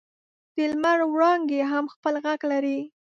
[0.55, 2.79] د لمر وړانګې هم خپل ږغ لري.